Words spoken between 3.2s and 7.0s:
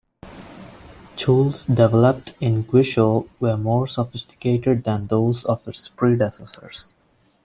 were more sophisticated than those of its predecessors.